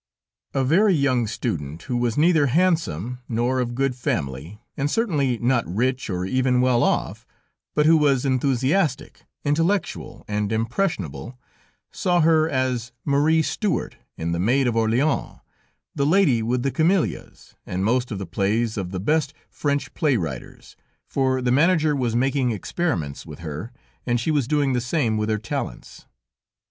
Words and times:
A 0.55 0.63
very 0.63 0.95
young 0.95 1.27
student, 1.27 1.83
who 1.83 1.95
was 1.95 2.17
neither 2.17 2.47
handsome, 2.47 3.19
nor 3.29 3.59
of 3.59 3.75
good 3.75 3.95
family, 3.95 4.59
and 4.75 4.89
certainly 4.89 5.37
not 5.37 5.63
rich 5.71 6.09
or 6.09 6.25
even 6.25 6.59
well 6.59 6.81
off, 6.81 7.27
but 7.75 7.85
who 7.85 7.97
was 7.97 8.25
enthusiastic, 8.25 9.27
intellectual 9.45 10.25
and 10.27 10.51
impressionable, 10.51 11.37
saw 11.91 12.19
her 12.21 12.49
as 12.49 12.91
Marie 13.05 13.43
Stuart 13.43 13.97
in 14.17 14.31
The 14.31 14.39
Maid 14.39 14.65
of 14.65 14.75
Orleans, 14.75 15.37
The 15.93 16.07
Lady 16.07 16.41
with 16.41 16.63
the 16.63 16.71
Camelias, 16.71 17.53
and 17.67 17.85
most 17.85 18.09
of 18.09 18.17
the 18.17 18.25
plays 18.25 18.77
of 18.77 18.89
the 18.89 18.99
best 18.99 19.35
French 19.51 19.93
play 19.93 20.17
writers, 20.17 20.75
for 21.05 21.43
the 21.43 21.51
manager 21.51 21.95
was 21.95 22.15
making 22.15 22.49
experiments 22.49 23.23
with 23.27 23.37
her, 23.41 23.71
and 24.07 24.19
she 24.19 24.31
was 24.31 24.47
doing 24.47 24.73
the 24.73 24.81
same 24.81 25.15
with 25.15 25.29
her 25.29 25.37
talents. 25.37 26.07